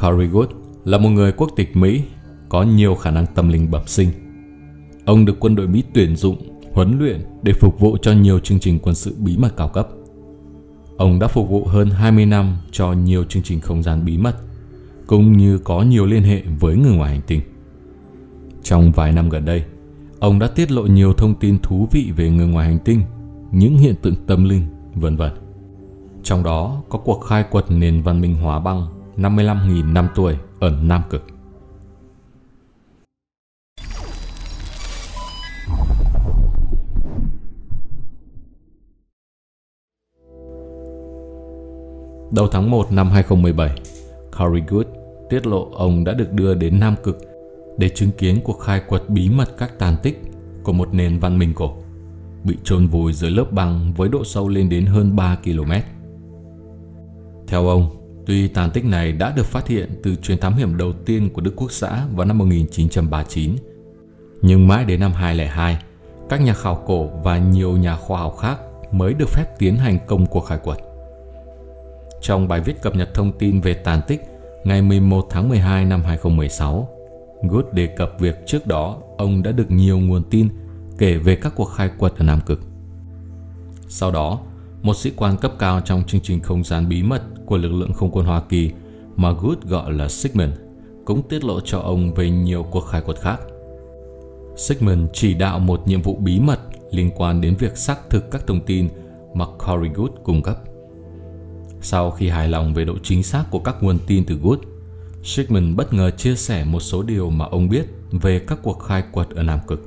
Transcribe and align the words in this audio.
Corey 0.00 0.28
Wood 0.28 0.46
là 0.84 0.98
một 0.98 1.08
người 1.08 1.32
quốc 1.32 1.50
tịch 1.56 1.76
Mỹ 1.76 2.02
có 2.48 2.62
nhiều 2.62 2.94
khả 2.94 3.10
năng 3.10 3.26
tâm 3.26 3.48
linh 3.48 3.70
bẩm 3.70 3.82
sinh. 3.86 4.08
Ông 5.04 5.24
được 5.24 5.36
quân 5.40 5.54
đội 5.54 5.66
Mỹ 5.66 5.82
tuyển 5.94 6.16
dụng, 6.16 6.36
huấn 6.72 6.98
luyện 6.98 7.20
để 7.42 7.52
phục 7.52 7.80
vụ 7.80 7.96
cho 8.02 8.12
nhiều 8.12 8.38
chương 8.38 8.60
trình 8.60 8.78
quân 8.82 8.94
sự 8.94 9.14
bí 9.18 9.36
mật 9.36 9.56
cao 9.56 9.68
cấp. 9.68 9.88
Ông 10.96 11.18
đã 11.18 11.28
phục 11.28 11.48
vụ 11.48 11.64
hơn 11.64 11.90
20 11.90 12.26
năm 12.26 12.56
cho 12.72 12.92
nhiều 12.92 13.24
chương 13.24 13.42
trình 13.42 13.60
không 13.60 13.82
gian 13.82 14.04
bí 14.04 14.18
mật, 14.18 14.36
cũng 15.06 15.32
như 15.32 15.58
có 15.58 15.82
nhiều 15.82 16.06
liên 16.06 16.22
hệ 16.22 16.42
với 16.60 16.76
người 16.76 16.96
ngoài 16.96 17.10
hành 17.10 17.22
tinh. 17.26 17.40
Trong 18.62 18.92
vài 18.92 19.12
năm 19.12 19.28
gần 19.28 19.44
đây, 19.44 19.64
ông 20.18 20.38
đã 20.38 20.46
tiết 20.48 20.70
lộ 20.70 20.82
nhiều 20.82 21.12
thông 21.12 21.34
tin 21.34 21.58
thú 21.58 21.88
vị 21.90 22.12
về 22.16 22.30
người 22.30 22.46
ngoài 22.46 22.68
hành 22.68 22.78
tinh, 22.78 23.02
những 23.52 23.76
hiện 23.76 23.94
tượng 24.02 24.14
tâm 24.26 24.44
linh, 24.44 24.62
vân 24.94 25.16
vân. 25.16 25.32
Trong 26.22 26.42
đó 26.42 26.82
có 26.88 26.98
cuộc 26.98 27.20
khai 27.20 27.44
quật 27.50 27.70
nền 27.70 28.02
văn 28.02 28.20
minh 28.20 28.34
hóa 28.34 28.60
băng 28.60 28.95
55.000 29.16 29.92
năm 29.92 30.08
tuổi 30.14 30.36
ở 30.60 30.70
Nam 30.82 31.02
Cực. 31.10 31.22
Đầu 42.30 42.48
tháng 42.52 42.70
1 42.70 42.92
năm 42.92 43.10
2017, 43.10 43.70
Corey 44.38 44.62
Good 44.68 44.86
tiết 45.30 45.46
lộ 45.46 45.70
ông 45.72 46.04
đã 46.04 46.12
được 46.14 46.32
đưa 46.32 46.54
đến 46.54 46.80
Nam 46.80 46.94
Cực 47.02 47.18
để 47.78 47.88
chứng 47.88 48.10
kiến 48.18 48.40
cuộc 48.44 48.60
khai 48.60 48.80
quật 48.88 49.02
bí 49.08 49.30
mật 49.30 49.48
các 49.58 49.78
tàn 49.78 49.96
tích 50.02 50.22
của 50.62 50.72
một 50.72 50.94
nền 50.94 51.18
văn 51.18 51.38
minh 51.38 51.52
cổ 51.54 51.76
bị 52.44 52.56
chôn 52.64 52.86
vùi 52.86 53.12
dưới 53.12 53.30
lớp 53.30 53.52
băng 53.52 53.92
với 53.96 54.08
độ 54.08 54.24
sâu 54.24 54.48
lên 54.48 54.68
đến 54.68 54.86
hơn 54.86 55.16
3 55.16 55.36
km. 55.44 55.72
Theo 57.46 57.68
ông, 57.68 58.05
tuy 58.26 58.48
tàn 58.48 58.70
tích 58.70 58.84
này 58.84 59.12
đã 59.12 59.32
được 59.36 59.46
phát 59.46 59.68
hiện 59.68 60.00
từ 60.02 60.16
chuyến 60.16 60.38
thám 60.38 60.54
hiểm 60.54 60.76
đầu 60.76 60.92
tiên 60.92 61.30
của 61.30 61.40
Đức 61.40 61.52
Quốc 61.56 61.72
xã 61.72 62.06
vào 62.14 62.26
năm 62.26 62.38
1939, 62.38 63.56
nhưng 64.42 64.68
mãi 64.68 64.84
đến 64.84 65.00
năm 65.00 65.12
2002, 65.12 65.78
các 66.28 66.40
nhà 66.40 66.54
khảo 66.54 66.82
cổ 66.86 67.06
và 67.06 67.38
nhiều 67.38 67.76
nhà 67.76 67.96
khoa 67.96 68.20
học 68.20 68.36
khác 68.40 68.58
mới 68.92 69.14
được 69.14 69.28
phép 69.28 69.44
tiến 69.58 69.76
hành 69.76 69.98
công 70.06 70.26
cuộc 70.26 70.40
khai 70.40 70.58
quật. 70.58 70.78
Trong 72.20 72.48
bài 72.48 72.60
viết 72.60 72.82
cập 72.82 72.96
nhật 72.96 73.14
thông 73.14 73.38
tin 73.38 73.60
về 73.60 73.74
tàn 73.74 74.00
tích 74.06 74.20
ngày 74.64 74.82
11 74.82 75.26
tháng 75.30 75.48
12 75.48 75.84
năm 75.84 76.02
2016, 76.02 76.88
Good 77.42 77.64
đề 77.72 77.86
cập 77.86 78.12
việc 78.18 78.46
trước 78.46 78.66
đó 78.66 78.98
ông 79.18 79.42
đã 79.42 79.52
được 79.52 79.70
nhiều 79.70 79.98
nguồn 79.98 80.22
tin 80.30 80.48
kể 80.98 81.16
về 81.16 81.36
các 81.36 81.52
cuộc 81.56 81.64
khai 81.64 81.90
quật 81.98 82.12
ở 82.18 82.24
Nam 82.24 82.40
Cực. 82.46 82.60
Sau 83.88 84.10
đó, 84.10 84.40
một 84.82 84.96
sĩ 84.96 85.12
quan 85.16 85.36
cấp 85.36 85.52
cao 85.58 85.80
trong 85.80 86.04
chương 86.06 86.20
trình 86.20 86.40
không 86.40 86.64
gian 86.64 86.88
bí 86.88 87.02
mật 87.02 87.22
của 87.46 87.56
lực 87.56 87.72
lượng 87.72 87.92
không 87.92 88.10
quân 88.12 88.26
Hoa 88.26 88.42
Kỳ 88.48 88.70
mà 89.16 89.32
Good 89.32 89.58
gọi 89.68 89.92
là 89.92 90.08
Sigmund 90.08 90.52
cũng 91.04 91.22
tiết 91.22 91.44
lộ 91.44 91.60
cho 91.60 91.78
ông 91.78 92.14
về 92.14 92.30
nhiều 92.30 92.66
cuộc 92.70 92.80
khai 92.80 93.00
quật 93.00 93.20
khác. 93.20 93.40
Sigmund 94.56 95.02
chỉ 95.12 95.34
đạo 95.34 95.58
một 95.58 95.88
nhiệm 95.88 96.02
vụ 96.02 96.16
bí 96.16 96.40
mật 96.40 96.60
liên 96.90 97.10
quan 97.16 97.40
đến 97.40 97.56
việc 97.58 97.76
xác 97.76 98.10
thực 98.10 98.30
các 98.30 98.46
thông 98.46 98.60
tin 98.60 98.88
mà 99.34 99.44
Corey 99.46 99.90
Good 99.94 100.10
cung 100.24 100.42
cấp. 100.42 100.58
Sau 101.80 102.10
khi 102.10 102.28
hài 102.28 102.48
lòng 102.48 102.74
về 102.74 102.84
độ 102.84 102.94
chính 103.02 103.22
xác 103.22 103.44
của 103.50 103.58
các 103.58 103.82
nguồn 103.82 103.98
tin 104.06 104.24
từ 104.24 104.38
Good, 104.42 104.58
Sigmund 105.22 105.76
bất 105.76 105.92
ngờ 105.92 106.10
chia 106.10 106.34
sẻ 106.34 106.64
một 106.64 106.80
số 106.80 107.02
điều 107.02 107.30
mà 107.30 107.44
ông 107.44 107.68
biết 107.68 107.86
về 108.10 108.38
các 108.38 108.58
cuộc 108.62 108.78
khai 108.78 109.02
quật 109.12 109.30
ở 109.30 109.42
Nam 109.42 109.58
Cực. 109.66 109.80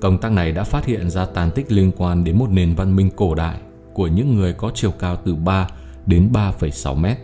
Công 0.00 0.18
tác 0.18 0.32
này 0.32 0.52
đã 0.52 0.64
phát 0.64 0.84
hiện 0.84 1.10
ra 1.10 1.26
tàn 1.26 1.50
tích 1.50 1.72
liên 1.72 1.92
quan 1.96 2.24
đến 2.24 2.38
một 2.38 2.50
nền 2.50 2.74
văn 2.74 2.96
minh 2.96 3.10
cổ 3.16 3.34
đại 3.34 3.60
của 3.94 4.06
những 4.06 4.34
người 4.34 4.52
có 4.52 4.70
chiều 4.74 4.90
cao 4.90 5.16
từ 5.24 5.34
3 5.34 5.68
đến 6.06 6.30
3,6 6.32 6.94
mét, 6.94 7.18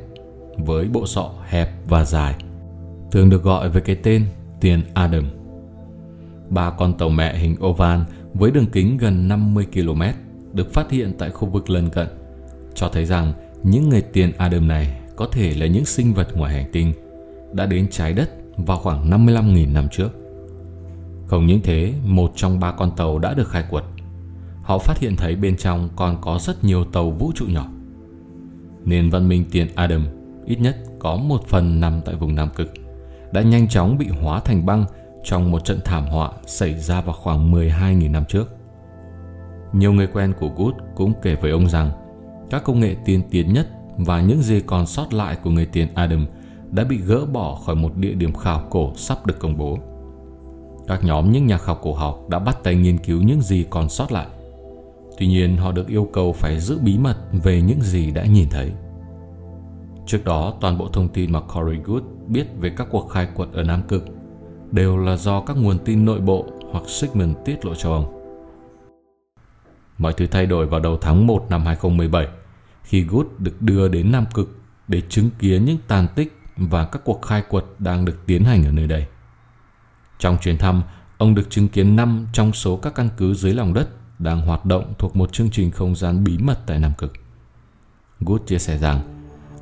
với 0.58 0.88
bộ 0.88 1.06
sọ 1.06 1.30
hẹp 1.48 1.70
và 1.88 2.04
dài, 2.04 2.34
thường 3.10 3.30
được 3.30 3.42
gọi 3.42 3.68
với 3.68 3.82
cái 3.82 3.96
tên 3.96 4.26
tiền 4.60 4.82
Adam. 4.94 5.24
Ba 6.48 6.70
con 6.70 6.98
tàu 6.98 7.08
mẹ 7.08 7.36
hình 7.36 7.56
oval 7.64 8.00
với 8.34 8.50
đường 8.50 8.66
kính 8.66 8.96
gần 8.96 9.28
50 9.28 9.66
km 9.74 10.02
được 10.52 10.74
phát 10.74 10.90
hiện 10.90 11.12
tại 11.18 11.30
khu 11.30 11.48
vực 11.48 11.70
lân 11.70 11.90
cận, 11.90 12.08
cho 12.74 12.88
thấy 12.88 13.04
rằng 13.04 13.32
những 13.62 13.88
người 13.88 14.02
tiền 14.02 14.32
Adam 14.38 14.68
này 14.68 15.00
có 15.16 15.26
thể 15.26 15.54
là 15.54 15.66
những 15.66 15.84
sinh 15.84 16.14
vật 16.14 16.36
ngoài 16.36 16.54
hành 16.54 16.70
tinh 16.72 16.92
đã 17.52 17.66
đến 17.66 17.86
trái 17.90 18.12
đất 18.12 18.30
vào 18.56 18.76
khoảng 18.76 19.10
55.000 19.10 19.72
năm 19.72 19.88
trước. 19.88 20.08
Không 21.26 21.46
những 21.46 21.60
thế, 21.62 21.92
một 22.04 22.32
trong 22.36 22.60
ba 22.60 22.72
con 22.72 22.96
tàu 22.96 23.18
đã 23.18 23.34
được 23.34 23.48
khai 23.48 23.64
quật. 23.70 23.84
Họ 24.62 24.78
phát 24.78 24.98
hiện 24.98 25.16
thấy 25.16 25.36
bên 25.36 25.56
trong 25.56 25.88
còn 25.96 26.20
có 26.20 26.38
rất 26.40 26.64
nhiều 26.64 26.84
tàu 26.84 27.10
vũ 27.10 27.32
trụ 27.34 27.44
nhỏ. 27.46 27.68
Nền 28.84 29.10
văn 29.10 29.28
minh 29.28 29.44
tiền 29.50 29.68
Adam 29.74 30.06
ít 30.46 30.60
nhất 30.60 30.76
có 30.98 31.16
một 31.16 31.46
phần 31.48 31.80
nằm 31.80 32.00
tại 32.04 32.14
vùng 32.14 32.34
Nam 32.34 32.48
Cực, 32.56 32.72
đã 33.32 33.42
nhanh 33.42 33.68
chóng 33.68 33.98
bị 33.98 34.08
hóa 34.08 34.40
thành 34.40 34.66
băng 34.66 34.84
trong 35.24 35.50
một 35.50 35.64
trận 35.64 35.80
thảm 35.84 36.06
họa 36.06 36.30
xảy 36.46 36.74
ra 36.74 37.00
vào 37.00 37.14
khoảng 37.14 37.52
12.000 37.52 38.10
năm 38.10 38.24
trước. 38.28 38.56
Nhiều 39.72 39.92
người 39.92 40.06
quen 40.06 40.32
của 40.40 40.48
Good 40.56 40.74
cũng 40.94 41.12
kể 41.22 41.34
với 41.34 41.50
ông 41.50 41.68
rằng, 41.68 41.90
các 42.50 42.64
công 42.64 42.80
nghệ 42.80 42.96
tiên 43.04 43.22
tiến 43.30 43.52
nhất 43.52 43.68
và 43.96 44.20
những 44.20 44.42
gì 44.42 44.60
còn 44.60 44.86
sót 44.86 45.12
lại 45.12 45.36
của 45.36 45.50
người 45.50 45.66
tiền 45.66 45.88
Adam 45.94 46.26
đã 46.70 46.84
bị 46.84 46.96
gỡ 46.96 47.26
bỏ 47.26 47.54
khỏi 47.54 47.74
một 47.74 47.96
địa 47.96 48.12
điểm 48.12 48.32
khảo 48.32 48.62
cổ 48.70 48.92
sắp 48.96 49.26
được 49.26 49.38
công 49.38 49.56
bố. 49.56 49.78
Các 50.88 51.04
nhóm 51.04 51.32
những 51.32 51.46
nhà 51.46 51.58
khảo 51.58 51.74
cổ 51.74 51.94
học 51.94 52.28
đã 52.28 52.38
bắt 52.38 52.58
tay 52.62 52.74
nghiên 52.74 52.98
cứu 52.98 53.22
những 53.22 53.40
gì 53.40 53.66
còn 53.70 53.88
sót 53.88 54.12
lại. 54.12 54.26
Tuy 55.22 55.28
nhiên 55.28 55.56
họ 55.56 55.72
được 55.72 55.88
yêu 55.88 56.08
cầu 56.12 56.32
phải 56.32 56.60
giữ 56.60 56.78
bí 56.78 56.98
mật 56.98 57.16
về 57.32 57.62
những 57.62 57.82
gì 57.82 58.10
đã 58.10 58.24
nhìn 58.24 58.48
thấy. 58.50 58.72
Trước 60.06 60.24
đó, 60.24 60.54
toàn 60.60 60.78
bộ 60.78 60.88
thông 60.88 61.08
tin 61.08 61.32
mà 61.32 61.40
Corey 61.40 61.78
Good 61.84 62.02
biết 62.26 62.46
về 62.60 62.72
các 62.76 62.86
cuộc 62.90 63.08
khai 63.08 63.28
quật 63.34 63.48
ở 63.52 63.62
Nam 63.62 63.82
Cực 63.88 64.04
đều 64.70 64.96
là 64.96 65.16
do 65.16 65.40
các 65.40 65.56
nguồn 65.56 65.78
tin 65.84 66.04
nội 66.04 66.20
bộ 66.20 66.46
hoặc 66.72 66.84
Sigmund 66.88 67.36
tiết 67.44 67.64
lộ 67.64 67.74
cho 67.74 67.92
ông. 67.92 68.22
Mọi 69.98 70.12
thứ 70.12 70.26
thay 70.26 70.46
đổi 70.46 70.66
vào 70.66 70.80
đầu 70.80 70.98
tháng 71.00 71.26
1 71.26 71.46
năm 71.50 71.66
2017 71.66 72.28
khi 72.82 73.04
Good 73.04 73.26
được 73.38 73.62
đưa 73.62 73.88
đến 73.88 74.12
Nam 74.12 74.24
Cực 74.34 74.58
để 74.88 75.00
chứng 75.08 75.30
kiến 75.38 75.64
những 75.64 75.78
tàn 75.88 76.06
tích 76.14 76.38
và 76.56 76.84
các 76.84 77.02
cuộc 77.04 77.22
khai 77.22 77.42
quật 77.48 77.64
đang 77.78 78.04
được 78.04 78.26
tiến 78.26 78.44
hành 78.44 78.64
ở 78.64 78.72
nơi 78.72 78.86
đây. 78.86 79.06
Trong 80.18 80.36
chuyến 80.40 80.58
thăm, 80.58 80.82
ông 81.18 81.34
được 81.34 81.50
chứng 81.50 81.68
kiến 81.68 81.96
5 81.96 82.26
trong 82.32 82.52
số 82.52 82.76
các 82.76 82.94
căn 82.94 83.08
cứ 83.16 83.34
dưới 83.34 83.54
lòng 83.54 83.74
đất 83.74 83.88
đang 84.22 84.40
hoạt 84.40 84.66
động 84.66 84.92
thuộc 84.98 85.16
một 85.16 85.32
chương 85.32 85.50
trình 85.50 85.70
không 85.70 85.96
gian 85.96 86.24
bí 86.24 86.38
mật 86.38 86.58
tại 86.66 86.78
Nam 86.78 86.92
Cực. 86.98 87.12
Good 88.20 88.40
chia 88.46 88.58
sẻ 88.58 88.78
rằng, 88.78 89.00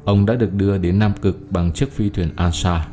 ông 0.04 0.26
đã 0.26 0.34
được 0.34 0.54
đưa 0.54 0.78
đến 0.78 0.98
Nam 0.98 1.12
Cực 1.22 1.38
bằng 1.50 1.72
chiếc 1.72 1.92
phi 1.92 2.10
thuyền 2.10 2.30
Ansa. 2.36 2.88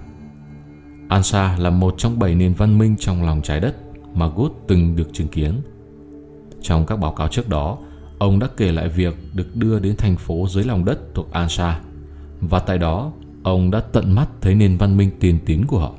Ansa 1.10 1.58
là 1.58 1.70
một 1.70 1.96
trong 1.98 2.20
bảy 2.20 2.36
nền 2.36 2.54
văn 2.54 2.78
minh 2.78 2.96
trong 3.00 3.24
lòng 3.24 3.42
trái 3.42 3.60
đất 3.60 3.76
mà 4.14 4.28
Good 4.36 4.52
từng 4.68 4.96
được 4.96 5.10
chứng 5.14 5.28
kiến. 5.28 5.62
Trong 6.62 6.86
các 6.86 6.96
báo 6.96 7.12
cáo 7.12 7.28
trước 7.28 7.50
đó, 7.50 7.78
ông 8.20 8.40
đã 8.40 8.48
kể 8.58 8.72
lại 8.72 8.90
việc 8.90 9.16
được 9.34 9.56
đưa 9.56 9.80
đến 9.80 9.96
thành 9.98 10.16
phố 10.16 10.48
dưới 10.50 10.64
lòng 10.64 10.86
đất 10.86 11.00
thuộc 11.14 11.32
Ansa 11.32 11.80
và 12.42 12.60
tại 12.60 12.78
đó 12.78 13.12
ông 13.44 13.72
đã 13.72 13.80
tận 13.80 14.16
mắt 14.16 14.28
thấy 14.42 14.56
nền 14.56 14.78
văn 14.78 14.98
minh 14.98 15.12
tiên 15.20 15.40
tiến 15.46 15.68
của 15.68 15.80
họ. 15.80 15.94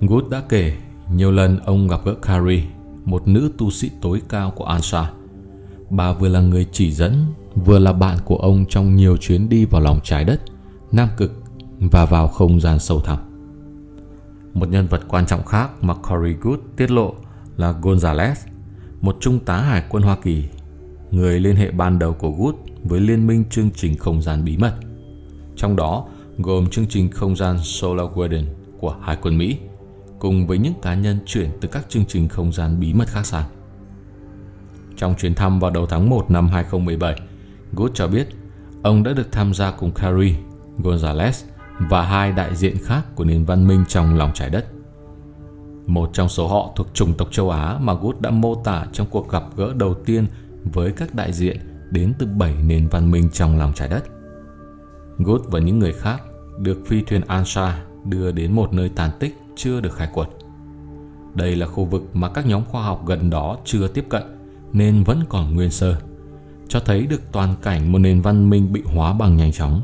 Good 0.00 0.24
đã 0.30 0.42
kể 0.48 0.76
nhiều 1.12 1.30
lần 1.30 1.58
ông 1.58 1.88
gặp 1.88 2.00
gỡ 2.04 2.14
Carrie, 2.14 2.62
một 3.04 3.28
nữ 3.28 3.50
tu 3.58 3.70
sĩ 3.70 3.90
tối 4.00 4.22
cao 4.28 4.50
của 4.50 4.64
Ansa. 4.64 5.10
Bà 5.90 6.12
vừa 6.12 6.28
là 6.28 6.40
người 6.40 6.66
chỉ 6.72 6.92
dẫn, 6.92 7.26
vừa 7.54 7.78
là 7.78 7.92
bạn 7.92 8.18
của 8.24 8.36
ông 8.36 8.64
trong 8.68 8.96
nhiều 8.96 9.16
chuyến 9.16 9.48
đi 9.48 9.64
vào 9.64 9.80
lòng 9.80 10.00
trái 10.04 10.24
đất, 10.24 10.40
Nam 10.92 11.08
Cực 11.16 11.42
và 11.80 12.04
vào 12.04 12.28
không 12.28 12.60
gian 12.60 12.78
sâu 12.78 13.00
thẳm. 13.00 13.18
Một 14.54 14.68
nhân 14.68 14.86
vật 14.86 15.00
quan 15.08 15.26
trọng 15.26 15.44
khác 15.44 15.70
mà 15.84 15.94
Corey 15.94 16.34
Good 16.40 16.58
tiết 16.76 16.90
lộ 16.90 17.14
là 17.56 17.74
Gonzalez, 17.82 18.34
một 19.00 19.16
trung 19.20 19.38
tá 19.38 19.56
hải 19.56 19.84
quân 19.88 20.02
Hoa 20.02 20.16
Kỳ, 20.22 20.44
người 21.10 21.40
liên 21.40 21.56
hệ 21.56 21.70
ban 21.70 21.98
đầu 21.98 22.12
của 22.12 22.30
Good 22.30 22.54
với 22.84 23.00
liên 23.00 23.26
minh 23.26 23.44
chương 23.50 23.70
trình 23.76 23.96
không 23.96 24.22
gian 24.22 24.44
bí 24.44 24.56
mật. 24.56 24.74
Trong 25.56 25.76
đó 25.76 26.06
gồm 26.38 26.66
chương 26.66 26.86
trình 26.86 27.10
không 27.10 27.36
gian 27.36 27.58
Solar 27.62 28.06
Garden 28.16 28.44
của 28.78 28.96
Hải 29.00 29.16
quân 29.22 29.38
Mỹ– 29.38 29.58
cùng 30.20 30.46
với 30.46 30.58
những 30.58 30.74
cá 30.82 30.94
nhân 30.94 31.18
chuyển 31.26 31.50
từ 31.60 31.68
các 31.68 31.86
chương 31.88 32.04
trình 32.06 32.28
không 32.28 32.52
gian 32.52 32.80
bí 32.80 32.94
mật 32.94 33.08
khác 33.08 33.26
sang. 33.26 33.44
Trong 34.96 35.14
chuyến 35.14 35.34
thăm 35.34 35.60
vào 35.60 35.70
đầu 35.70 35.86
tháng 35.86 36.10
1 36.10 36.30
năm 36.30 36.48
2017, 36.48 37.20
Good 37.72 37.90
cho 37.94 38.08
biết 38.08 38.28
ông 38.82 39.02
đã 39.02 39.12
được 39.12 39.32
tham 39.32 39.54
gia 39.54 39.70
cùng 39.70 39.92
Carrie, 39.92 40.34
Gonzalez 40.78 41.44
và 41.90 42.02
hai 42.02 42.32
đại 42.32 42.56
diện 42.56 42.76
khác 42.84 43.02
của 43.14 43.24
nền 43.24 43.44
văn 43.44 43.66
minh 43.66 43.84
trong 43.88 44.16
lòng 44.16 44.30
trái 44.34 44.50
đất. 44.50 44.66
Một 45.86 46.10
trong 46.12 46.28
số 46.28 46.48
họ 46.48 46.72
thuộc 46.76 46.86
chủng 46.94 47.14
tộc 47.14 47.28
châu 47.32 47.50
Á 47.50 47.78
mà 47.80 47.94
Good 47.94 48.16
đã 48.20 48.30
mô 48.30 48.54
tả 48.54 48.86
trong 48.92 49.06
cuộc 49.10 49.30
gặp 49.30 49.42
gỡ 49.56 49.72
đầu 49.76 49.94
tiên 49.94 50.26
với 50.64 50.92
các 50.92 51.14
đại 51.14 51.32
diện 51.32 51.56
đến 51.90 52.12
từ 52.18 52.26
bảy 52.26 52.54
nền 52.66 52.88
văn 52.88 53.10
minh 53.10 53.30
trong 53.32 53.58
lòng 53.58 53.72
trái 53.74 53.88
đất. 53.88 54.04
Good 55.18 55.40
và 55.44 55.60
những 55.60 55.78
người 55.78 55.92
khác 55.92 56.22
được 56.58 56.82
phi 56.86 57.02
thuyền 57.02 57.22
Ansha 57.26 57.82
đưa 58.04 58.32
đến 58.32 58.52
một 58.52 58.72
nơi 58.72 58.88
tàn 58.88 59.10
tích 59.20 59.36
chưa 59.62 59.80
được 59.80 59.94
khai 59.94 60.08
quật. 60.12 60.28
Đây 61.34 61.56
là 61.56 61.66
khu 61.66 61.84
vực 61.84 62.16
mà 62.16 62.28
các 62.28 62.46
nhóm 62.46 62.64
khoa 62.64 62.82
học 62.82 63.06
gần 63.06 63.30
đó 63.30 63.56
chưa 63.64 63.88
tiếp 63.88 64.06
cận 64.08 64.22
nên 64.72 65.04
vẫn 65.04 65.24
còn 65.28 65.54
nguyên 65.54 65.70
sơ, 65.70 66.00
cho 66.68 66.80
thấy 66.80 67.06
được 67.06 67.32
toàn 67.32 67.54
cảnh 67.62 67.92
một 67.92 67.98
nền 67.98 68.20
văn 68.20 68.50
minh 68.50 68.72
bị 68.72 68.82
hóa 68.84 69.12
bằng 69.12 69.36
nhanh 69.36 69.52
chóng. 69.52 69.82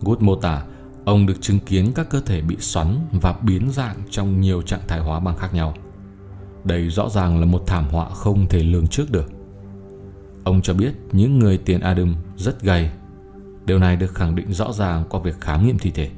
Good 0.00 0.18
mô 0.20 0.36
tả 0.36 0.64
ông 1.04 1.26
được 1.26 1.40
chứng 1.40 1.58
kiến 1.60 1.92
các 1.94 2.10
cơ 2.10 2.20
thể 2.20 2.40
bị 2.40 2.56
xoắn 2.60 2.98
và 3.12 3.34
biến 3.42 3.70
dạng 3.70 3.96
trong 4.10 4.40
nhiều 4.40 4.62
trạng 4.62 4.86
thái 4.88 5.00
hóa 5.00 5.20
băng 5.20 5.36
khác 5.36 5.54
nhau. 5.54 5.74
Đây 6.64 6.88
rõ 6.88 7.08
ràng 7.08 7.40
là 7.40 7.46
một 7.46 7.62
thảm 7.66 7.84
họa 7.90 8.08
không 8.08 8.46
thể 8.48 8.62
lường 8.62 8.86
trước 8.86 9.10
được. 9.10 9.30
Ông 10.44 10.62
cho 10.62 10.74
biết 10.74 10.92
những 11.12 11.38
người 11.38 11.58
tiền 11.58 11.80
Adam 11.80 12.14
rất 12.36 12.62
gầy. 12.62 12.90
Điều 13.66 13.78
này 13.78 13.96
được 13.96 14.14
khẳng 14.14 14.34
định 14.34 14.52
rõ 14.52 14.72
ràng 14.72 15.04
qua 15.08 15.20
việc 15.20 15.40
khám 15.40 15.66
nghiệm 15.66 15.78
thi 15.78 15.90
thể. 15.90 16.10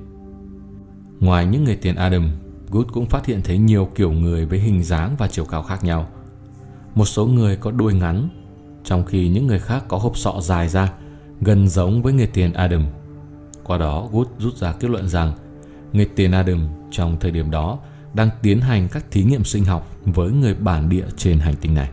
Ngoài 1.20 1.46
những 1.46 1.64
người 1.64 1.76
tiền 1.76 1.94
Adam, 1.94 2.30
Good 2.70 2.86
cũng 2.92 3.06
phát 3.06 3.26
hiện 3.26 3.40
thấy 3.44 3.58
nhiều 3.58 3.88
kiểu 3.94 4.12
người 4.12 4.46
với 4.46 4.58
hình 4.58 4.82
dáng 4.82 5.16
và 5.18 5.28
chiều 5.28 5.44
cao 5.44 5.62
khác 5.62 5.84
nhau. 5.84 6.08
Một 6.94 7.04
số 7.04 7.26
người 7.26 7.56
có 7.56 7.70
đuôi 7.70 7.94
ngắn, 7.94 8.28
trong 8.84 9.04
khi 9.04 9.28
những 9.28 9.46
người 9.46 9.58
khác 9.58 9.84
có 9.88 9.98
hộp 9.98 10.16
sọ 10.16 10.40
dài 10.40 10.68
ra, 10.68 10.92
gần 11.40 11.68
giống 11.68 12.02
với 12.02 12.12
người 12.12 12.26
tiền 12.26 12.52
Adam. 12.52 12.86
Qua 13.64 13.78
đó, 13.78 14.08
Good 14.12 14.26
rút 14.38 14.56
ra 14.56 14.72
kết 14.72 14.90
luận 14.90 15.08
rằng 15.08 15.32
người 15.92 16.08
tiền 16.16 16.32
Adam 16.32 16.68
trong 16.90 17.16
thời 17.20 17.30
điểm 17.30 17.50
đó 17.50 17.78
đang 18.14 18.30
tiến 18.42 18.60
hành 18.60 18.88
các 18.88 19.10
thí 19.10 19.24
nghiệm 19.24 19.44
sinh 19.44 19.64
học 19.64 19.90
với 20.04 20.30
người 20.30 20.54
bản 20.54 20.88
địa 20.88 21.04
trên 21.16 21.38
hành 21.38 21.54
tinh 21.60 21.74
này. 21.74 21.90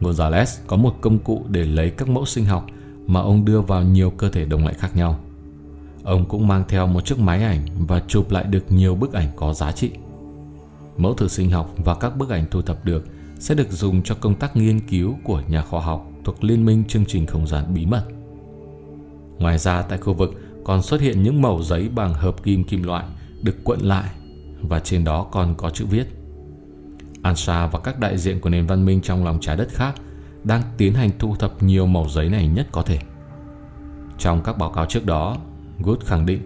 Gonzalez 0.00 0.60
có 0.66 0.76
một 0.76 0.96
công 1.00 1.18
cụ 1.18 1.44
để 1.48 1.64
lấy 1.64 1.90
các 1.90 2.08
mẫu 2.08 2.26
sinh 2.26 2.44
học 2.44 2.66
mà 3.06 3.20
ông 3.20 3.44
đưa 3.44 3.60
vào 3.60 3.82
nhiều 3.82 4.10
cơ 4.10 4.28
thể 4.30 4.44
đồng 4.44 4.62
loại 4.62 4.74
khác 4.74 4.96
nhau. 4.96 5.20
Ông 6.04 6.24
cũng 6.28 6.48
mang 6.48 6.64
theo 6.68 6.86
một 6.86 7.04
chiếc 7.04 7.18
máy 7.18 7.42
ảnh 7.42 7.60
và 7.88 8.02
chụp 8.08 8.30
lại 8.30 8.44
được 8.44 8.72
nhiều 8.72 8.94
bức 8.94 9.12
ảnh 9.12 9.28
có 9.36 9.54
giá 9.54 9.72
trị. 9.72 9.90
Mẫu 10.96 11.14
thử 11.14 11.28
sinh 11.28 11.50
học 11.50 11.74
và 11.84 11.94
các 11.94 12.16
bức 12.16 12.30
ảnh 12.30 12.44
thu 12.50 12.62
thập 12.62 12.84
được 12.84 13.06
sẽ 13.38 13.54
được 13.54 13.70
dùng 13.70 14.02
cho 14.02 14.14
công 14.14 14.34
tác 14.34 14.56
nghiên 14.56 14.80
cứu 14.80 15.14
của 15.24 15.42
nhà 15.48 15.62
khoa 15.62 15.80
học 15.80 16.06
thuộc 16.24 16.44
Liên 16.44 16.64
minh 16.64 16.84
chương 16.88 17.04
trình 17.06 17.26
không 17.26 17.46
gian 17.46 17.74
bí 17.74 17.86
mật. 17.86 18.04
Ngoài 19.38 19.58
ra 19.58 19.82
tại 19.82 19.98
khu 19.98 20.12
vực 20.14 20.30
còn 20.64 20.82
xuất 20.82 21.00
hiện 21.00 21.22
những 21.22 21.42
mẩu 21.42 21.62
giấy 21.62 21.88
bằng 21.88 22.14
hợp 22.14 22.42
kim 22.42 22.64
kim 22.64 22.82
loại 22.82 23.04
được 23.42 23.64
cuộn 23.64 23.80
lại 23.80 24.10
và 24.60 24.80
trên 24.80 25.04
đó 25.04 25.26
còn 25.32 25.54
có 25.54 25.70
chữ 25.70 25.86
viết. 25.90 26.06
Ansa 27.22 27.66
và 27.66 27.78
các 27.78 27.98
đại 27.98 28.18
diện 28.18 28.40
của 28.40 28.50
nền 28.50 28.66
văn 28.66 28.84
minh 28.84 29.00
trong 29.02 29.24
lòng 29.24 29.38
trái 29.40 29.56
đất 29.56 29.68
khác 29.70 29.94
đang 30.44 30.62
tiến 30.76 30.94
hành 30.94 31.10
thu 31.18 31.36
thập 31.36 31.62
nhiều 31.62 31.86
mẩu 31.86 32.08
giấy 32.08 32.28
này 32.28 32.48
nhất 32.48 32.66
có 32.72 32.82
thể. 32.82 32.98
Trong 34.18 34.42
các 34.42 34.58
báo 34.58 34.70
cáo 34.70 34.86
trước 34.86 35.06
đó, 35.06 35.36
Good 35.80 35.98
khẳng 36.04 36.26
định 36.26 36.40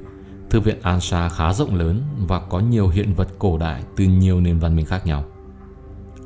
Thư 0.50 0.60
viện 0.60 0.76
Ansa 0.82 1.28
khá 1.28 1.52
rộng 1.52 1.74
lớn 1.74 2.02
và 2.28 2.40
có 2.40 2.60
nhiều 2.60 2.88
hiện 2.88 3.14
vật 3.14 3.28
cổ 3.38 3.58
đại 3.58 3.82
từ 3.96 4.04
nhiều 4.04 4.40
nền 4.40 4.58
văn 4.58 4.76
minh 4.76 4.86
khác 4.86 5.06
nhau. 5.06 5.24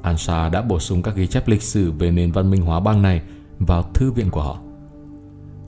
Ansa 0.03 0.49
đã 0.49 0.63
bổ 0.63 0.79
sung 0.79 1.03
các 1.03 1.17
ghi 1.17 1.27
chép 1.27 1.49
lịch 1.49 1.63
sử 1.63 1.93
về 1.93 2.11
nền 2.11 2.33
văn 2.33 2.51
minh 2.51 2.63
hóa 2.63 2.81
băng 2.81 3.03
này 3.03 3.23
vào 3.59 3.83
thư 3.95 4.13
viện 4.13 4.31
của 4.31 4.43
họ. 4.43 4.59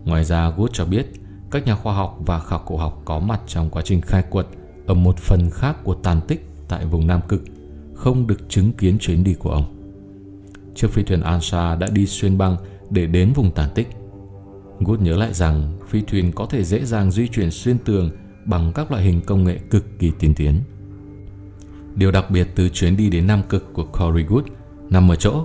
Ngoài 0.05 0.25
ra, 0.25 0.51
Good 0.51 0.71
cho 0.73 0.85
biết 0.85 1.07
các 1.51 1.67
nhà 1.67 1.75
khoa 1.75 1.95
học 1.95 2.19
và 2.27 2.39
khảo 2.39 2.63
cổ 2.67 2.77
học 2.77 3.03
có 3.05 3.19
mặt 3.19 3.41
trong 3.47 3.71
quá 3.71 3.83
trình 3.83 4.01
khai 4.01 4.23
quật 4.31 4.47
ở 4.87 4.95
một 4.95 5.19
phần 5.19 5.51
khác 5.51 5.77
của 5.85 5.95
tàn 5.95 6.21
tích 6.29 6.49
tại 6.69 6.87
vùng 6.87 7.07
Nam 7.07 7.21
Cực 7.29 7.43
không 7.95 8.27
được 8.27 8.49
chứng 8.49 8.73
kiến 8.73 8.99
chuyến 8.99 9.25
đi 9.25 9.35
của 9.35 9.51
ông. 9.51 9.65
Chiếc 10.75 10.91
phi 10.91 11.03
thuyền 11.03 11.21
Ansa 11.21 11.75
đã 11.75 11.87
đi 11.93 12.07
xuyên 12.07 12.39
băng 12.39 12.57
để 12.91 13.07
đến 13.07 13.33
vùng 13.33 13.51
tàn 13.51 13.71
tích. 13.75 13.89
Good 14.81 15.01
nhớ 15.01 15.17
lại 15.17 15.35
rằng 15.35 15.79
phi 15.89 16.01
thuyền 16.01 16.33
có 16.33 16.47
thể 16.47 16.65
dễ 16.65 16.85
dàng 16.85 17.11
di 17.11 17.29
chuyển 17.29 17.51
xuyên 17.51 17.79
tường 17.79 18.11
bằng 18.45 18.73
các 18.75 18.91
loại 18.91 19.03
hình 19.03 19.21
công 19.27 19.45
nghệ 19.45 19.59
cực 19.71 19.85
kỳ 19.99 20.13
tiên 20.19 20.35
tiến. 20.35 20.61
Điều 21.95 22.11
đặc 22.11 22.31
biệt 22.31 22.49
từ 22.55 22.69
chuyến 22.69 22.97
đi 22.97 23.11
đến 23.11 23.27
Nam 23.27 23.43
Cực 23.49 23.73
của 23.73 23.85
Corey 23.85 24.25
Good 24.29 24.45
nằm 24.91 25.11
ở 25.11 25.17
chỗ, 25.17 25.45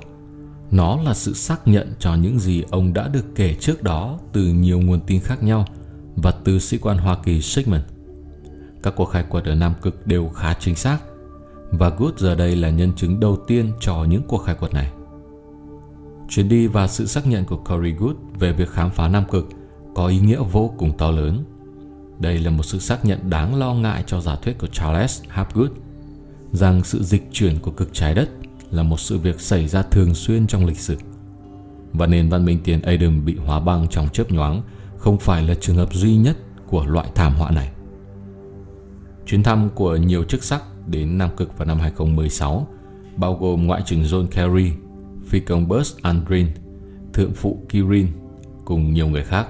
nó 0.72 1.02
là 1.02 1.14
sự 1.14 1.34
xác 1.34 1.68
nhận 1.68 1.94
cho 2.00 2.16
những 2.16 2.40
gì 2.40 2.64
ông 2.72 2.94
đã 2.94 3.08
được 3.08 3.26
kể 3.36 3.56
trước 3.60 3.84
đó 3.84 4.20
từ 4.34 4.46
nhiều 4.46 4.80
nguồn 4.80 5.00
tin 5.08 5.22
khác 5.22 5.44
nhau 5.44 5.66
và 6.16 6.31
từ 6.31 6.60
sĩ 6.60 6.78
quan 6.78 6.98
Hoa 6.98 7.18
Kỳ 7.24 7.42
Sigmund. 7.42 7.84
Các 8.84 8.94
cuộc 8.96 9.06
khai 9.06 9.24
quật 9.30 9.46
ở 9.46 9.56
Nam 9.56 9.74
Cực 9.81 10.08
đều 10.08 10.30
khá 10.30 10.54
chính 10.54 10.76
xác 10.76 11.00
và 11.72 11.90
Good 11.90 12.14
giờ 12.18 12.36
đây 12.36 12.56
là 12.56 12.70
nhân 12.70 12.94
chứng 12.96 13.20
đầu 13.20 13.38
tiên 13.48 13.72
cho 13.80 14.04
những 14.10 14.22
cuộc 14.28 14.38
khai 14.38 14.56
quật 14.56 14.74
này. 14.74 14.92
Chuyến 16.30 16.50
đi 16.50 16.68
và 16.68 16.88
sự 16.88 17.06
xác 17.06 17.28
nhận 17.28 17.46
của 17.46 17.58
Corey 17.58 17.92
Good 17.92 18.16
về 18.40 18.52
việc 18.52 18.70
khám 18.70 18.90
phá 18.90 19.08
Nam 19.08 19.24
Cực 19.31 19.50
có 19.96 20.08
ý 20.08 20.20
nghĩa 20.20 20.40
vô 20.52 20.74
cùng 20.78 20.98
to 20.98 21.12
lớn. 21.12 21.44
Đây 22.20 22.38
là 22.38 22.52
một 22.52 22.64
sự 22.64 22.80
xác 22.80 23.06
nhận 23.06 23.30
đáng 23.30 23.56
lo 23.56 23.74
ngại 23.74 24.04
cho 24.08 24.22
giả 24.22 24.36
thuyết 24.36 24.58
của 24.58 24.68
Charles 24.68 25.24
Hapgood 25.28 25.70
rằng 26.52 26.84
sự 26.84 27.04
dịch 27.04 27.30
chuyển 27.31 27.60
của 27.60 27.72
cực 27.72 27.94
trái 27.94 28.16
đất 28.16 28.30
là 28.72 28.84
một 28.84 29.00
sự 29.00 29.18
việc 29.18 29.42
xảy 29.42 29.68
ra 29.68 29.81
thường 29.81 30.16
xuyên 30.16 30.48
trong 30.48 30.66
lịch 30.66 30.80
sử. 30.80 30.98
Và 31.94 32.08
nền 32.08 32.30
văn 32.30 32.46
minh 32.46 32.60
tiền 32.64 32.81
Adam 32.81 33.26
bị 33.26 33.36
hóa 33.36 33.60
băng 33.60 33.88
trong 33.88 34.10
chớp 34.10 34.31
nhoáng 34.31 34.62
không 34.98 35.18
phải 35.18 35.44
là 35.44 35.56
trường 35.62 35.76
hợp 35.76 35.94
duy 35.94 36.16
nhất 36.16 36.38
của 36.68 36.86
loại 36.86 37.08
thảm 37.16 37.34
họa 37.36 37.52
này. 37.52 37.72
Chuyến 39.26 39.44
thăm 39.44 39.70
của 39.76 39.96
nhiều 39.96 40.24
chức 40.24 40.44
sắc 40.44 40.64
đến 40.88 41.18
Nam 41.18 41.30
Cực 41.38 41.58
vào 41.58 41.68
năm 41.68 41.80
2016 41.80 42.68
bao 43.18 43.36
gồm 43.36 43.68
Ngoại 43.68 43.81
trưởng 43.86 44.04
John 44.04 44.28
Kerry, 44.28 44.72
phi 45.30 45.40
công 45.40 45.68
Buzz 45.68 45.98
Aldrin, 46.02 46.48
thượng 47.14 47.34
phụ 47.34 47.66
Kirin 47.70 48.08
cùng 48.66 48.94
nhiều 48.94 49.08
người 49.08 49.24
khác 49.24 49.48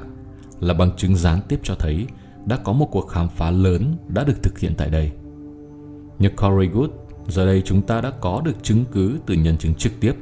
là 0.60 0.74
bằng 0.74 0.92
chứng 0.98 1.16
gián 1.16 1.40
tiếp 1.48 1.60
cho 1.64 1.76
thấy 1.76 2.08
đã 2.46 2.58
có 2.58 2.74
một 2.74 2.86
cuộc 2.92 3.08
khám 3.08 3.30
phá 3.30 3.52
lớn 3.52 3.96
đã 4.08 4.24
được 4.24 4.44
thực 4.44 4.60
hiện 4.60 4.74
tại 4.78 4.90
đây. 4.90 5.12
Như 6.20 6.30
Corey 6.30 6.70
Good, 6.74 6.90
giờ 7.28 7.46
đây 7.46 7.62
chúng 7.66 7.81
ta 7.81 8.02
đã 8.02 8.12
có 8.22 8.42
được 8.46 8.64
chứng 8.64 8.86
cứ 8.92 9.20
từ 9.26 9.34
nhân 9.34 9.58
chứng 9.58 9.76
trực 9.76 9.92
tiếp 10.00 10.14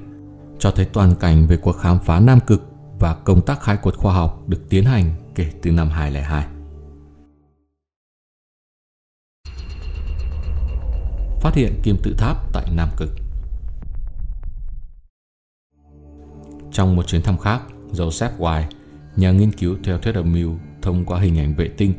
cho 0.59 0.71
thấy 0.71 0.85
toàn 0.85 1.15
cảnh 1.15 1.47
về 1.47 1.57
cuộc 1.57 1.71
khám 1.71 1.99
phá 1.99 2.19
Nam 2.19 2.39
Cực 2.47 2.63
và 2.99 3.13
công 3.13 3.41
tác 3.45 3.61
khai 3.61 3.77
quật 3.77 3.95
khoa 3.95 4.13
học 4.13 4.43
được 4.47 4.69
tiến 4.69 4.83
hành 4.83 5.11
kể 5.35 5.51
từ 5.61 5.71
năm 5.71 5.89
2002. 5.89 6.47
Phát 11.41 11.55
hiện 11.55 11.73
kim 11.83 11.97
tự 12.03 12.15
tháp 12.17 12.53
tại 12.53 12.65
Nam 12.75 12.89
Cực 12.97 13.09
Trong 16.77 16.95
một 16.95 17.07
chuyến 17.07 17.21
thăm 17.21 17.37
khác, 17.37 17.61
Joseph 17.91 18.37
White, 18.37 18.63
nhà 19.15 19.31
nghiên 19.31 19.51
cứu 19.51 19.77
theo 19.83 19.97
thuyết 19.97 20.15
âm 20.15 20.33
mưu 20.33 20.57
thông 20.81 21.05
qua 21.05 21.19
hình 21.19 21.39
ảnh 21.39 21.55
vệ 21.55 21.67
tinh, 21.67 21.93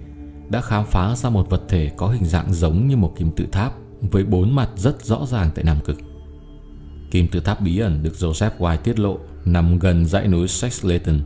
đã 0.48 0.60
khám 0.60 0.84
phá 0.86 1.16
ra 1.16 1.30
một 1.30 1.50
vật 1.50 1.62
thể 1.68 1.90
có 1.96 2.08
hình 2.08 2.24
dạng 2.24 2.52
giống 2.54 2.88
như 2.88 2.96
một 2.96 3.14
kim 3.16 3.30
tự 3.30 3.46
tháp 3.52 3.72
với 4.00 4.24
bốn 4.24 4.54
mặt 4.54 4.70
rất 4.76 5.04
rõ 5.04 5.26
ràng 5.26 5.50
tại 5.54 5.64
Nam 5.64 5.76
Cực. 5.84 5.98
Kim 7.10 7.28
tự 7.28 7.40
tháp 7.40 7.60
bí 7.60 7.78
ẩn 7.78 8.02
được 8.02 8.12
Joseph 8.18 8.50
White 8.58 8.76
tiết 8.76 8.98
lộ 8.98 9.18
nằm 9.44 9.78
gần 9.78 10.06
dãy 10.06 10.28
núi 10.28 10.48
Sexleton. 10.48 11.20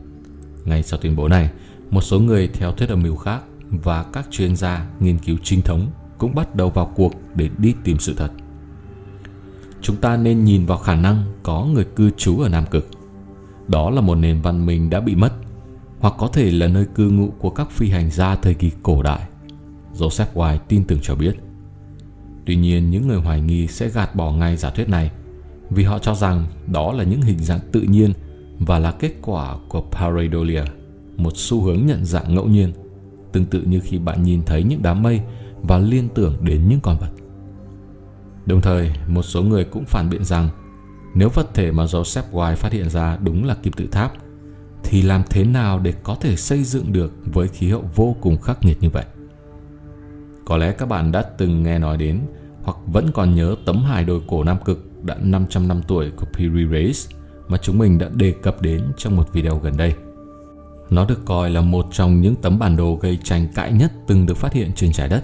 Ngay 0.65 0.83
sau 0.83 0.99
tuyên 0.99 1.15
bố 1.15 1.27
này, 1.27 1.49
một 1.89 2.01
số 2.01 2.19
người 2.19 2.47
theo 2.47 2.71
thuyết 2.71 2.89
âm 2.89 3.03
mưu 3.03 3.15
khác 3.15 3.41
và 3.69 4.03
các 4.03 4.27
chuyên 4.31 4.55
gia 4.55 4.87
nghiên 4.99 5.17
cứu 5.19 5.37
chính 5.43 5.61
thống 5.61 5.87
cũng 6.17 6.35
bắt 6.35 6.55
đầu 6.55 6.69
vào 6.69 6.91
cuộc 6.95 7.13
để 7.35 7.49
đi 7.57 7.73
tìm 7.83 7.99
sự 7.99 8.13
thật. 8.17 8.31
Chúng 9.81 9.95
ta 9.95 10.17
nên 10.17 10.43
nhìn 10.43 10.65
vào 10.65 10.77
khả 10.77 10.95
năng 10.95 11.23
có 11.43 11.65
người 11.73 11.85
cư 11.95 12.09
trú 12.09 12.39
ở 12.39 12.49
Nam 12.49 12.65
Cực. 12.71 12.87
Đó 13.67 13.89
là 13.89 14.01
một 14.01 14.15
nền 14.15 14.41
văn 14.41 14.65
minh 14.65 14.89
đã 14.89 14.99
bị 14.99 15.15
mất, 15.15 15.33
hoặc 15.99 16.13
có 16.17 16.27
thể 16.27 16.51
là 16.51 16.67
nơi 16.67 16.85
cư 16.95 17.09
ngụ 17.09 17.29
của 17.39 17.49
các 17.49 17.71
phi 17.71 17.89
hành 17.89 18.09
gia 18.11 18.35
thời 18.35 18.53
kỳ 18.53 18.71
cổ 18.83 19.03
đại. 19.03 19.21
Joseph 19.93 20.33
White 20.33 20.57
tin 20.67 20.83
tưởng 20.83 20.99
cho 21.01 21.15
biết. 21.15 21.35
Tuy 22.45 22.55
nhiên, 22.55 22.91
những 22.91 23.07
người 23.07 23.17
hoài 23.17 23.41
nghi 23.41 23.67
sẽ 23.67 23.89
gạt 23.89 24.15
bỏ 24.15 24.31
ngay 24.31 24.57
giả 24.57 24.69
thuyết 24.69 24.89
này 24.89 25.11
vì 25.69 25.83
họ 25.83 25.99
cho 25.99 26.15
rằng 26.15 26.45
đó 26.67 26.91
là 26.93 27.03
những 27.03 27.21
hình 27.21 27.39
dạng 27.39 27.59
tự 27.71 27.81
nhiên 27.81 28.13
và 28.59 28.79
là 28.79 28.91
kết 28.91 29.11
quả 29.21 29.57
của 29.69 29.81
pareidolia, 29.91 30.63
một 31.17 31.31
xu 31.35 31.61
hướng 31.61 31.85
nhận 31.85 32.05
dạng 32.05 32.35
ngẫu 32.35 32.45
nhiên, 32.45 32.73
tương 33.31 33.45
tự 33.45 33.61
như 33.61 33.79
khi 33.79 33.99
bạn 33.99 34.23
nhìn 34.23 34.43
thấy 34.45 34.63
những 34.63 34.81
đám 34.83 35.03
mây 35.03 35.21
và 35.61 35.77
liên 35.77 36.09
tưởng 36.15 36.37
đến 36.41 36.69
những 36.69 36.79
con 36.79 36.97
vật. 36.99 37.09
Đồng 38.45 38.61
thời, 38.61 38.91
một 39.07 39.21
số 39.21 39.43
người 39.43 39.63
cũng 39.63 39.85
phản 39.85 40.09
biện 40.09 40.23
rằng 40.23 40.49
nếu 41.13 41.29
vật 41.29 41.53
thể 41.53 41.71
mà 41.71 41.85
Joseph 41.85 42.31
White 42.31 42.55
phát 42.55 42.71
hiện 42.71 42.89
ra 42.89 43.17
đúng 43.23 43.45
là 43.45 43.55
kim 43.55 43.73
tự 43.73 43.87
tháp, 43.87 44.13
thì 44.83 45.01
làm 45.01 45.23
thế 45.29 45.45
nào 45.45 45.79
để 45.79 45.93
có 46.03 46.15
thể 46.15 46.35
xây 46.35 46.63
dựng 46.63 46.93
được 46.93 47.11
với 47.33 47.47
khí 47.47 47.69
hậu 47.69 47.89
vô 47.95 48.15
cùng 48.21 48.41
khắc 48.41 48.65
nghiệt 48.65 48.77
như 48.81 48.89
vậy? 48.89 49.05
Có 50.45 50.57
lẽ 50.57 50.71
các 50.71 50.85
bạn 50.85 51.11
đã 51.11 51.21
từng 51.21 51.63
nghe 51.63 51.79
nói 51.79 51.97
đến 51.97 52.19
hoặc 52.63 52.77
vẫn 52.87 53.11
còn 53.13 53.35
nhớ 53.35 53.55
tấm 53.65 53.83
hài 53.83 54.03
đồi 54.03 54.21
cổ 54.27 54.43
Nam 54.43 54.57
Cực 54.65 55.03
đã 55.03 55.15
500 55.21 55.67
năm 55.67 55.81
tuổi 55.87 56.11
của 56.11 56.25
Piri 56.33 56.67
Reis 56.71 57.09
mà 57.47 57.57
chúng 57.57 57.77
mình 57.77 57.97
đã 57.97 58.09
đề 58.13 58.31
cập 58.31 58.61
đến 58.61 58.81
trong 58.97 59.15
một 59.15 59.33
video 59.33 59.59
gần 59.59 59.77
đây. 59.77 59.93
Nó 60.89 61.05
được 61.05 61.25
coi 61.25 61.49
là 61.49 61.61
một 61.61 61.85
trong 61.91 62.21
những 62.21 62.35
tấm 62.35 62.59
bản 62.59 62.77
đồ 62.77 62.95
gây 63.01 63.19
tranh 63.23 63.47
cãi 63.55 63.71
nhất 63.71 63.91
từng 64.07 64.25
được 64.25 64.37
phát 64.37 64.53
hiện 64.53 64.71
trên 64.75 64.91
trái 64.91 65.09
đất. 65.09 65.23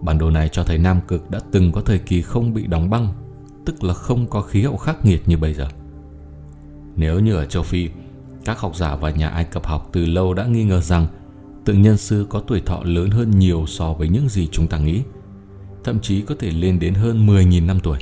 Bản 0.00 0.18
đồ 0.18 0.30
này 0.30 0.48
cho 0.48 0.64
thấy 0.64 0.78
Nam 0.78 1.00
Cực 1.08 1.30
đã 1.30 1.40
từng 1.52 1.72
có 1.72 1.80
thời 1.80 1.98
kỳ 1.98 2.22
không 2.22 2.54
bị 2.54 2.66
đóng 2.66 2.90
băng, 2.90 3.08
tức 3.64 3.84
là 3.84 3.94
không 3.94 4.26
có 4.26 4.42
khí 4.42 4.62
hậu 4.62 4.76
khắc 4.76 5.04
nghiệt 5.04 5.28
như 5.28 5.36
bây 5.36 5.54
giờ. 5.54 5.68
Nếu 6.96 7.20
như 7.20 7.34
ở 7.34 7.46
châu 7.46 7.62
Phi, 7.62 7.88
các 8.44 8.58
học 8.58 8.76
giả 8.76 8.96
và 8.96 9.10
nhà 9.10 9.28
Ai 9.28 9.44
Cập 9.44 9.66
học 9.66 9.88
từ 9.92 10.06
lâu 10.06 10.34
đã 10.34 10.46
nghi 10.46 10.64
ngờ 10.64 10.80
rằng 10.80 11.06
tượng 11.64 11.82
nhân 11.82 11.96
sư 11.96 12.26
có 12.28 12.40
tuổi 12.40 12.60
thọ 12.60 12.80
lớn 12.84 13.10
hơn 13.10 13.30
nhiều 13.30 13.64
so 13.66 13.92
với 13.92 14.08
những 14.08 14.28
gì 14.28 14.48
chúng 14.52 14.66
ta 14.66 14.78
nghĩ, 14.78 15.02
thậm 15.84 16.00
chí 16.00 16.20
có 16.20 16.34
thể 16.38 16.50
lên 16.50 16.78
đến 16.78 16.94
hơn 16.94 17.26
10.000 17.26 17.66
năm 17.66 17.80
tuổi. 17.80 17.98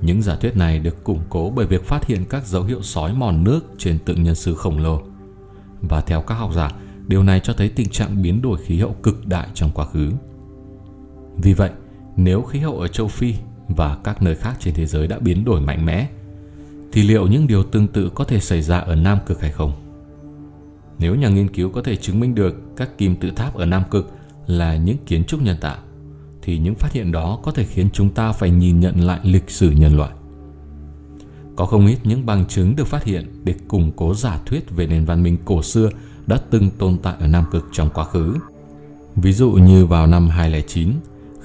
Những 0.00 0.22
giả 0.22 0.36
thuyết 0.36 0.56
này 0.56 0.78
được 0.78 1.04
củng 1.04 1.20
cố 1.28 1.50
bởi 1.50 1.66
việc 1.66 1.84
phát 1.84 2.06
hiện 2.06 2.24
các 2.30 2.46
dấu 2.46 2.64
hiệu 2.64 2.82
sói 2.82 3.12
mòn 3.12 3.44
nước 3.44 3.60
trên 3.78 3.98
tượng 3.98 4.22
nhân 4.22 4.34
sư 4.34 4.54
khổng 4.54 4.78
lồ. 4.78 5.02
Và 5.80 6.00
theo 6.00 6.22
các 6.22 6.34
học 6.34 6.50
giả, 6.54 6.70
Điều 7.08 7.22
này 7.22 7.40
cho 7.40 7.52
thấy 7.52 7.68
tình 7.68 7.88
trạng 7.88 8.22
biến 8.22 8.42
đổi 8.42 8.58
khí 8.58 8.78
hậu 8.78 8.96
cực 9.02 9.26
đại 9.26 9.48
trong 9.54 9.70
quá 9.74 9.86
khứ. 9.86 10.12
Vì 11.36 11.52
vậy, 11.52 11.70
nếu 12.16 12.42
khí 12.42 12.58
hậu 12.58 12.78
ở 12.78 12.88
châu 12.88 13.08
Phi 13.08 13.34
và 13.68 13.96
các 14.04 14.22
nơi 14.22 14.34
khác 14.34 14.56
trên 14.60 14.74
thế 14.74 14.86
giới 14.86 15.06
đã 15.06 15.18
biến 15.18 15.44
đổi 15.44 15.60
mạnh 15.60 15.86
mẽ, 15.86 16.08
thì 16.92 17.02
liệu 17.02 17.26
những 17.26 17.46
điều 17.46 17.62
tương 17.62 17.88
tự 17.88 18.10
có 18.14 18.24
thể 18.24 18.40
xảy 18.40 18.62
ra 18.62 18.78
ở 18.78 18.94
Nam 18.94 19.18
Cực 19.26 19.40
hay 19.40 19.50
không? 19.50 19.72
Nếu 20.98 21.14
nhà 21.14 21.28
nghiên 21.28 21.48
cứu 21.48 21.70
có 21.70 21.82
thể 21.82 21.96
chứng 21.96 22.20
minh 22.20 22.34
được 22.34 22.76
các 22.76 22.98
kim 22.98 23.16
tự 23.16 23.30
tháp 23.30 23.54
ở 23.54 23.66
Nam 23.66 23.82
Cực 23.90 24.12
là 24.46 24.76
những 24.76 24.96
kiến 25.06 25.24
trúc 25.24 25.42
nhân 25.42 25.56
tạo, 25.60 25.76
thì 26.42 26.58
những 26.58 26.74
phát 26.74 26.92
hiện 26.92 27.12
đó 27.12 27.38
có 27.42 27.50
thể 27.50 27.64
khiến 27.64 27.88
chúng 27.92 28.10
ta 28.10 28.32
phải 28.32 28.50
nhìn 28.50 28.80
nhận 28.80 29.00
lại 29.00 29.20
lịch 29.22 29.50
sử 29.50 29.70
nhân 29.70 29.96
loại. 29.96 30.10
Có 31.56 31.66
không 31.66 31.86
ít 31.86 31.98
những 32.04 32.26
bằng 32.26 32.46
chứng 32.46 32.76
được 32.76 32.86
phát 32.86 33.04
hiện 33.04 33.26
để 33.44 33.54
củng 33.68 33.92
cố 33.96 34.14
giả 34.14 34.40
thuyết 34.46 34.70
về 34.70 34.86
nền 34.86 35.04
văn 35.04 35.22
minh 35.22 35.36
cổ 35.44 35.62
xưa 35.62 35.90
đã 36.26 36.40
từng 36.50 36.70
tồn 36.70 36.98
tại 37.02 37.14
ở 37.20 37.26
Nam 37.26 37.44
Cực 37.52 37.68
trong 37.72 37.90
quá 37.94 38.04
khứ. 38.04 38.34
Ví 39.16 39.32
dụ 39.32 39.50
như 39.50 39.86
vào 39.86 40.06
năm 40.06 40.28
2009, 40.28 40.92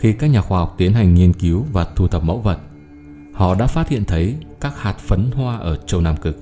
khi 0.04 0.14
các 0.14 0.28
nhà 0.28 0.42
khoa 0.42 0.60
học 0.60 0.76
tiến 0.78 0.94
hành 0.94 1.14
nghiên 1.14 1.34
cứu 1.34 1.66
và 1.72 1.88
thu 1.96 2.08
thập 2.08 2.24
mẫu 2.24 2.40
vật, 2.40 2.58
họ 3.34 3.56
đã 3.56 3.68
phát 3.68 3.90
hiện 3.90 4.06
thấy 4.06 4.36
các 4.62 4.82
hạt 4.82 4.98
phấn 5.00 5.32
hoa 5.32 5.58
ở 5.58 5.76
châu 5.76 6.02
Nam 6.02 6.18
Cực. 6.18 6.38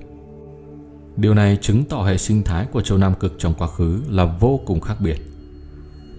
Điều 1.16 1.34
này 1.34 1.58
chứng 1.60 1.84
tỏ 1.84 2.02
hệ 2.02 2.18
sinh 2.18 2.42
thái 2.42 2.66
của 2.72 2.80
châu 2.80 2.98
Nam 2.98 3.14
Cực 3.14 3.34
trong 3.38 3.54
quá 3.58 3.66
khứ 3.66 4.02
là 4.08 4.24
vô 4.24 4.60
cùng 4.66 4.80
khác 4.80 4.96
biệt. 5.00 5.16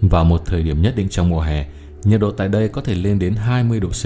Vào 0.01 0.25
một 0.25 0.41
thời 0.45 0.63
điểm 0.63 0.81
nhất 0.81 0.93
định 0.95 1.09
trong 1.09 1.29
mùa 1.29 1.41
hè, 1.41 1.65
nhiệt 2.03 2.19
độ 2.19 2.31
tại 2.31 2.49
đây 2.49 2.67
có 2.67 2.81
thể 2.81 2.95
lên 2.95 3.19
đến 3.19 3.35
20 3.35 3.79
độ 3.79 3.89
C. 3.89 4.05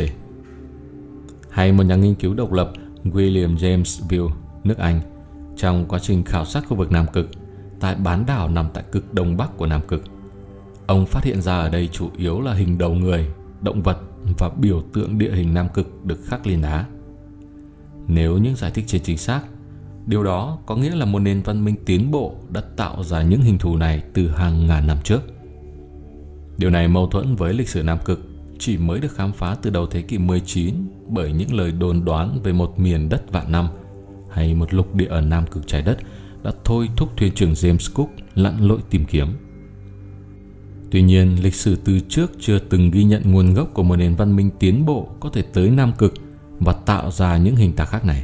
Hay 1.50 1.72
một 1.72 1.84
nhà 1.84 1.96
nghiên 1.96 2.16
cứu 2.16 2.34
độc 2.34 2.52
lập 2.52 2.72
William 3.04 3.58
James 3.58 4.08
Bill, 4.10 4.26
nước 4.64 4.78
Anh, 4.78 5.02
trong 5.58 5.86
quá 5.88 6.00
trình 6.00 6.24
khảo 6.24 6.46
sát 6.46 6.64
khu 6.68 6.78
vực 6.78 6.92
Nam 6.92 7.06
Cực, 7.14 7.30
tại 7.80 7.96
bán 7.96 8.26
đảo 8.26 8.50
nằm 8.50 8.68
tại 8.74 8.84
cực 8.92 9.14
đông 9.14 9.38
bắc 9.38 9.58
của 9.58 9.66
Nam 9.66 9.82
Cực. 9.88 10.04
Ông 10.88 11.06
phát 11.06 11.24
hiện 11.24 11.42
ra 11.42 11.58
ở 11.58 11.70
đây 11.70 11.90
chủ 11.92 12.10
yếu 12.18 12.42
là 12.42 12.54
hình 12.54 12.78
đầu 12.78 12.94
người, 12.94 13.28
động 13.62 13.82
vật 13.82 13.98
và 14.38 14.50
biểu 14.50 14.84
tượng 14.94 15.18
địa 15.18 15.32
hình 15.32 15.54
Nam 15.54 15.68
Cực 15.74 16.06
được 16.06 16.20
khắc 16.26 16.48
lên 16.48 16.62
đá. 16.62 16.86
Nếu 18.08 18.38
những 18.38 18.56
giải 18.56 18.72
thích 18.72 18.86
trên 18.88 19.02
chính 19.04 19.18
xác, 19.18 19.42
điều 20.06 20.24
đó 20.24 20.58
có 20.66 20.76
nghĩa 20.76 20.96
là 20.96 21.06
một 21.06 21.20
nền 21.20 21.42
văn 21.42 21.66
minh 21.66 21.76
tiến 21.86 22.12
bộ 22.12 22.36
đã 22.50 22.62
tạo 22.76 23.04
ra 23.04 23.22
những 23.22 23.42
hình 23.42 23.58
thù 23.58 23.78
này 23.78 24.04
từ 24.14 24.30
hàng 24.30 24.68
ngàn 24.68 24.88
năm 24.88 24.98
trước. 25.04 25.22
Điều 26.58 26.70
này 26.70 26.88
mâu 26.88 27.08
thuẫn 27.08 27.36
với 27.36 27.54
lịch 27.54 27.70
sử 27.70 27.84
Nam 27.84 27.98
Cực 28.06 28.20
chỉ 28.60 28.78
mới 28.78 29.00
được 29.00 29.16
khám 29.16 29.32
phá 29.32 29.56
từ 29.62 29.70
đầu 29.70 29.88
thế 29.88 30.02
kỷ 30.02 30.18
19 30.18 30.76
bởi 31.08 31.32
những 31.32 31.54
lời 31.54 31.72
đồn 31.72 32.06
đoán 32.06 32.40
về 32.44 32.54
một 32.54 32.80
miền 32.80 33.10
đất 33.10 33.32
vạn 33.32 33.52
năm 33.52 33.68
hay 34.30 34.56
một 34.56 34.74
lục 34.74 34.96
địa 34.96 35.08
ở 35.08 35.22
Nam 35.22 35.46
Cực 35.52 35.68
trái 35.68 35.82
đất 35.82 35.98
đã 36.44 36.52
thôi 36.64 36.90
thúc 36.96 37.18
thuyền 37.18 37.34
trưởng 37.36 37.54
James 37.54 37.94
Cook 37.96 38.10
lặn 38.36 38.58
lội 38.60 38.80
tìm 38.90 39.06
kiếm. 39.06 39.28
Tuy 40.92 41.02
nhiên, 41.02 41.44
lịch 41.44 41.56
sử 41.56 41.76
từ 41.76 42.00
trước 42.00 42.32
chưa 42.40 42.60
từng 42.60 42.92
ghi 42.92 43.04
nhận 43.04 43.32
nguồn 43.32 43.54
gốc 43.54 43.70
của 43.74 43.84
một 43.84 43.96
nền 43.96 44.16
văn 44.16 44.36
minh 44.36 44.50
tiến 44.60 44.86
bộ 44.86 45.08
có 45.20 45.30
thể 45.30 45.42
tới 45.42 45.70
Nam 45.70 45.92
Cực 45.98 46.14
và 46.60 46.74
tạo 46.74 47.12
ra 47.12 47.38
những 47.38 47.56
hình 47.56 47.74
tạc 47.74 47.90
khác 47.90 48.06
này. 48.06 48.24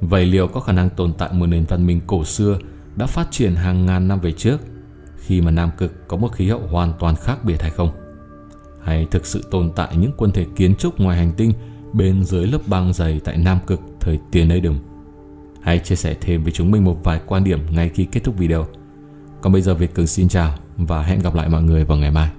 Vậy 0.00 0.26
liệu 0.26 0.48
có 0.48 0.60
khả 0.60 0.72
năng 0.72 0.90
tồn 0.90 1.12
tại 1.18 1.32
một 1.32 1.46
nền 1.46 1.64
văn 1.64 1.86
minh 1.86 2.00
cổ 2.06 2.24
xưa 2.24 2.58
đã 2.96 3.06
phát 3.06 3.28
triển 3.30 3.54
hàng 3.54 3.86
ngàn 3.86 4.08
năm 4.08 4.20
về 4.20 4.32
trước 4.32 4.60
khi 5.16 5.40
mà 5.40 5.50
Nam 5.50 5.70
Cực 5.78 6.08
có 6.08 6.16
một 6.16 6.28
khí 6.28 6.48
hậu 6.48 6.60
hoàn 6.60 6.92
toàn 6.98 7.16
khác 7.16 7.44
biệt 7.44 7.62
hay 7.62 7.70
không? 7.70 7.90
Hay 8.82 9.06
thực 9.10 9.26
sự 9.26 9.44
tồn 9.50 9.70
tại 9.76 9.96
những 9.96 10.12
quân 10.16 10.30
thể 10.30 10.46
kiến 10.56 10.74
trúc 10.74 11.00
ngoài 11.00 11.16
hành 11.18 11.32
tinh 11.36 11.52
bên 11.92 12.24
dưới 12.24 12.46
lớp 12.46 12.60
băng 12.66 12.92
dày 12.92 13.20
tại 13.24 13.36
Nam 13.36 13.58
Cực 13.66 13.80
thời 14.00 14.18
tiền 14.30 14.48
ấy 14.48 14.60
đừng? 14.60 14.76
Hãy 15.62 15.78
chia 15.78 15.96
sẻ 15.96 16.16
thêm 16.20 16.42
với 16.42 16.52
chúng 16.52 16.70
mình 16.70 16.84
một 16.84 17.04
vài 17.04 17.20
quan 17.26 17.44
điểm 17.44 17.60
ngay 17.70 17.88
khi 17.88 18.04
kết 18.04 18.24
thúc 18.24 18.38
video. 18.38 18.66
Còn 19.40 19.52
bây 19.52 19.62
giờ 19.62 19.74
Việt 19.74 19.94
Cường 19.94 20.06
xin 20.06 20.28
chào 20.28 20.54
và 20.76 21.02
hẹn 21.02 21.18
gặp 21.18 21.34
lại 21.34 21.48
mọi 21.48 21.62
người 21.62 21.84
vào 21.84 21.98
ngày 21.98 22.10
mai. 22.10 22.30